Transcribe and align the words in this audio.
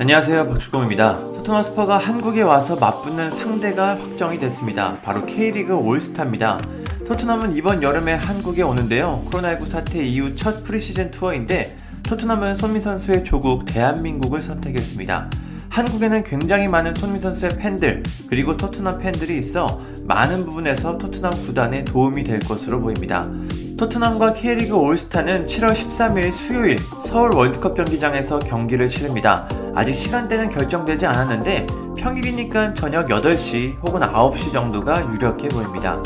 안녕하세요 0.00 0.46
박주공입니다. 0.46 1.16
토트넘 1.16 1.60
스퍼스가 1.60 1.98
한국에 1.98 2.42
와서 2.42 2.76
맞붙는 2.76 3.32
상대가 3.32 3.98
확정이 3.98 4.38
됐습니다. 4.38 5.00
바로 5.02 5.26
K리그 5.26 5.74
올스타입니다. 5.74 6.62
토트넘은 7.04 7.56
이번 7.56 7.82
여름에 7.82 8.14
한국에 8.14 8.62
오는데요. 8.62 9.24
코로나19 9.28 9.66
사태 9.66 10.06
이후 10.06 10.36
첫 10.36 10.62
프리시즌 10.62 11.10
투어인데 11.10 11.74
토트넘은 12.04 12.54
손흥민 12.54 12.78
선수의 12.78 13.24
조국 13.24 13.66
대한민국을 13.66 14.40
선택했습니다. 14.40 15.30
한국에는 15.68 16.22
굉장히 16.22 16.68
많은 16.68 16.94
손흥민 16.94 17.18
선수의 17.18 17.58
팬들 17.58 18.04
그리고 18.28 18.56
토트넘 18.56 19.00
팬들이 19.00 19.36
있어 19.36 19.80
많은 20.04 20.46
부분에서 20.46 20.96
토트넘 20.96 21.32
구단에 21.44 21.84
도움이 21.84 22.22
될 22.22 22.38
것으로 22.38 22.80
보입니다. 22.80 23.28
토트넘과 23.78 24.32
K리그 24.32 24.74
올스타는 24.74 25.46
7월 25.46 25.72
13일 25.72 26.32
수요일 26.32 26.76
서울 27.06 27.32
월드컵 27.32 27.76
경기장에서 27.76 28.40
경기를 28.40 28.88
치릅니다. 28.88 29.48
아직 29.72 29.94
시간대는 29.94 30.50
결정되지 30.50 31.06
않았는데 31.06 31.64
평일이니까 31.96 32.74
저녁 32.74 33.06
8시 33.06 33.76
혹은 33.86 34.00
9시 34.00 34.52
정도가 34.52 35.08
유력해 35.12 35.46
보입니다. 35.46 36.02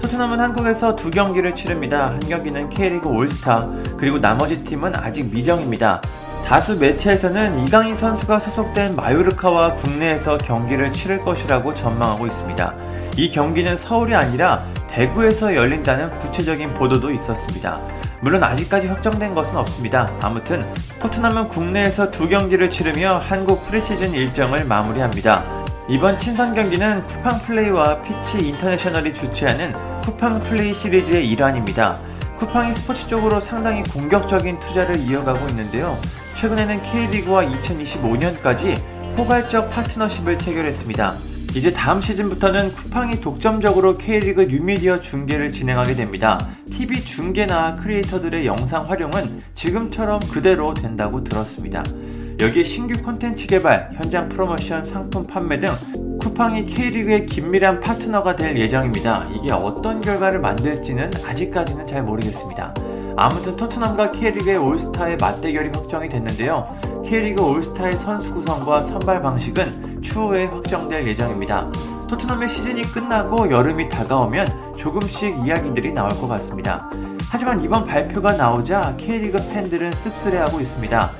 토트넘은 0.00 0.40
한국에서 0.40 0.96
두 0.96 1.12
경기를 1.12 1.54
치릅니다. 1.54 2.08
한 2.08 2.18
경기는 2.18 2.68
K리그 2.68 3.08
올스타, 3.08 3.68
그리고 3.96 4.18
나머지 4.18 4.64
팀은 4.64 4.96
아직 4.96 5.32
미정입니다. 5.32 6.02
다수 6.44 6.76
매체에서는 6.76 7.64
이강인 7.64 7.94
선수가 7.94 8.40
소속된 8.40 8.96
마요르카와 8.96 9.76
국내에서 9.76 10.38
경기를 10.38 10.92
치를 10.92 11.20
것이라고 11.20 11.72
전망하고 11.72 12.26
있습니다. 12.26 12.74
이 13.16 13.30
경기는 13.30 13.76
서울이 13.76 14.12
아니라 14.12 14.64
대구에서 14.92 15.54
열린다는 15.54 16.10
구체적인 16.18 16.74
보도도 16.74 17.10
있었습니다. 17.12 17.80
물론 18.20 18.44
아직까지 18.44 18.88
확정된 18.88 19.34
것은 19.34 19.56
없습니다. 19.56 20.10
아무튼 20.20 20.66
토트넘은 21.00 21.48
국내에서 21.48 22.10
두 22.10 22.28
경기를 22.28 22.70
치르며 22.70 23.16
한국 23.16 23.64
프리시즌 23.64 24.12
일정을 24.12 24.66
마무리합니다. 24.66 25.42
이번 25.88 26.18
친선 26.18 26.54
경기는 26.54 27.02
쿠팡 27.06 27.40
플레이와 27.40 28.02
피치 28.02 28.38
인터내셔널이 28.46 29.14
주최하는 29.14 29.74
쿠팡 30.02 30.40
플레이 30.40 30.74
시리즈의 30.74 31.26
일환입니다. 31.26 31.98
쿠팡이 32.36 32.74
스포츠 32.74 33.06
쪽으로 33.08 33.40
상당히 33.40 33.82
공격적인 33.84 34.60
투자를 34.60 34.98
이어가고 34.98 35.48
있는데요. 35.48 35.98
최근에는 36.34 36.82
K리그와 36.82 37.44
2025년까지 37.46 38.80
포괄적 39.16 39.70
파트너십을 39.70 40.38
체결했습니다. 40.38 41.31
이제 41.54 41.70
다음 41.70 42.00
시즌부터는 42.00 42.72
쿠팡이 42.72 43.20
독점적으로 43.20 43.92
K리그 43.92 44.42
뉴미디어 44.42 45.00
중계를 45.00 45.50
진행하게 45.50 45.94
됩니다. 45.94 46.38
TV 46.70 47.04
중계나 47.04 47.74
크리에이터들의 47.74 48.46
영상 48.46 48.88
활용은 48.88 49.40
지금처럼 49.54 50.20
그대로 50.32 50.72
된다고 50.72 51.22
들었습니다. 51.22 51.84
여기에 52.40 52.64
신규 52.64 53.00
콘텐츠 53.02 53.46
개발, 53.46 53.90
현장 53.94 54.30
프로모션, 54.30 54.82
상품 54.82 55.26
판매 55.26 55.60
등 55.60 55.68
쿠팡이 56.20 56.64
K리그의 56.64 57.26
긴밀한 57.26 57.80
파트너가 57.80 58.34
될 58.34 58.58
예정입니다. 58.58 59.28
이게 59.34 59.52
어떤 59.52 60.00
결과를 60.00 60.40
만들지는 60.40 61.10
아직까지는 61.26 61.86
잘 61.86 62.02
모르겠습니다. 62.02 62.74
아무튼 63.14 63.56
토트넘과 63.56 64.10
K리그의 64.10 64.56
올스타의 64.56 65.18
맞대결이 65.18 65.70
확정이 65.74 66.08
됐는데요. 66.08 67.02
K리그 67.04 67.42
올스타의 67.42 67.98
선수 67.98 68.32
구성과 68.32 68.82
선발 68.84 69.20
방식은 69.20 69.91
추후에 70.12 70.44
확정될 70.44 71.08
예정입니다. 71.08 71.70
토트넘의 72.06 72.46
시즌이 72.46 72.82
끝나고 72.82 73.50
여름이 73.50 73.88
다가오면 73.88 74.74
조금씩 74.76 75.38
이야기들이 75.38 75.92
나올 75.92 76.10
것 76.10 76.28
같습니다. 76.28 76.90
하지만 77.30 77.64
이번 77.64 77.86
발표가 77.86 78.32
나오자 78.32 78.94
K리그 78.98 79.38
팬들은 79.50 79.92
씁쓸해하고 79.92 80.60
있습니다. 80.60 81.10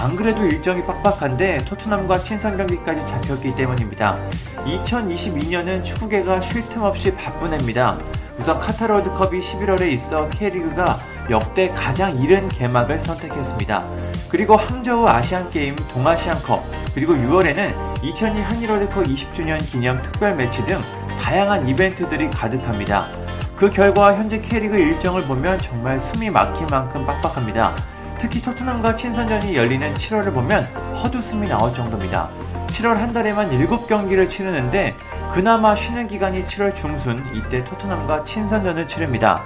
안 0.00 0.16
그래도 0.16 0.44
일정이 0.44 0.84
빡빡한데 0.84 1.64
토트넘과 1.64 2.18
친선 2.18 2.58
경기까지 2.58 3.06
잡혔기 3.06 3.54
때문입니다. 3.54 4.18
2022년은 4.66 5.82
축구계가 5.82 6.42
쉴 6.42 6.68
틈 6.68 6.82
없이 6.82 7.14
바쁜 7.14 7.54
해입니다. 7.54 7.98
우선 8.38 8.58
카타르 8.58 8.92
월드컵이 8.92 9.40
11월에 9.40 9.90
있어 9.92 10.28
K리그가 10.28 10.98
역대 11.30 11.68
가장 11.68 12.18
이른 12.18 12.48
개막을 12.48 13.00
선택했습니다. 13.00 13.84
그리고 14.28 14.56
항저우 14.56 15.06
아시안게임, 15.06 15.76
동아시안컵, 15.92 16.62
그리고 16.94 17.14
6월에는 17.14 18.02
2002 18.02 18.40
한일월드컵 18.40 19.04
20주년 19.04 19.58
기념 19.70 20.02
특별 20.02 20.34
매치 20.34 20.64
등 20.64 20.78
다양한 21.18 21.68
이벤트들이 21.68 22.28
가득합니다. 22.30 23.08
그 23.56 23.70
결과 23.70 24.16
현재 24.16 24.40
K리그 24.40 24.76
일정을 24.76 25.24
보면 25.26 25.58
정말 25.60 26.00
숨이 26.00 26.30
막힐 26.30 26.66
만큼 26.66 27.06
빡빡합니다. 27.06 27.76
특히 28.18 28.40
토트넘과 28.40 28.96
친선전이 28.96 29.56
열리는 29.56 29.94
7월을 29.94 30.32
보면 30.32 30.64
헛웃음이 30.96 31.48
나올 31.48 31.72
정도입니다. 31.72 32.28
7월 32.66 32.94
한 32.94 33.12
달에만 33.12 33.50
7경기를 33.50 34.28
치르는데 34.28 34.94
그나마 35.32 35.74
쉬는 35.76 36.08
기간이 36.08 36.44
7월 36.44 36.74
중순 36.74 37.24
이때 37.34 37.64
토트넘과 37.64 38.24
친선전을 38.24 38.88
치릅니다. 38.88 39.42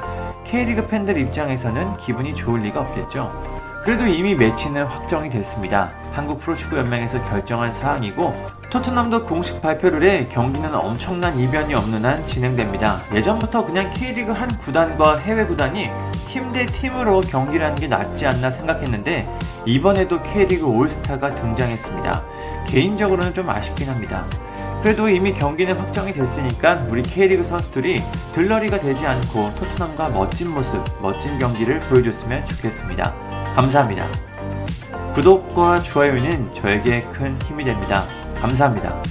K리그 0.46 0.86
팬들 0.86 1.18
입장에서는 1.18 1.96
기분이 1.98 2.34
좋을 2.34 2.60
리가 2.62 2.80
없겠죠. 2.80 3.32
그래도 3.84 4.06
이미 4.06 4.34
매치는 4.34 4.84
확정이 4.86 5.28
됐습니다. 5.28 5.90
한국 6.12 6.38
프로축구연맹에서 6.38 7.22
결정한 7.24 7.72
사항이고 7.72 8.34
토트넘도 8.70 9.26
공식 9.26 9.60
발표를 9.62 10.02
해 10.08 10.26
경기는 10.28 10.74
엄청난 10.74 11.38
이변이 11.38 11.74
없는 11.74 12.04
한 12.04 12.26
진행됩니다. 12.26 13.00
예전부터 13.12 13.64
그냥 13.64 13.90
K리그 13.92 14.32
한 14.32 14.48
구단과 14.58 15.18
해외 15.18 15.44
구단이 15.46 15.90
팀 16.28 16.52
대 16.52 16.66
팀으로 16.66 17.20
경기를 17.22 17.64
하는 17.64 17.76
게 17.76 17.86
낫지 17.88 18.26
않나 18.26 18.50
생각했는데 18.50 19.26
이번에도 19.64 20.20
K리그 20.20 20.66
올스타가 20.66 21.34
등장했습니다. 21.34 22.22
개인적으로는 22.66 23.34
좀 23.34 23.48
아쉽긴 23.48 23.88
합니다. 23.88 24.24
그래도 24.86 25.08
이미 25.08 25.34
경기는 25.34 25.76
확정이 25.76 26.12
됐으니까 26.12 26.86
우리 26.88 27.02
K리그 27.02 27.42
선수들이 27.42 28.00
들러리가 28.32 28.78
되지 28.78 29.04
않고 29.04 29.52
토트넘과 29.56 30.10
멋진 30.10 30.48
모습, 30.48 30.80
멋진 31.02 31.40
경기를 31.40 31.80
보여줬으면 31.88 32.46
좋겠습니다. 32.46 33.12
감사합니다. 33.56 34.06
구독과 35.12 35.80
좋아요는 35.80 36.54
저에게 36.54 37.02
큰 37.12 37.36
힘이 37.42 37.64
됩니다. 37.64 38.04
감사합니다. 38.40 39.02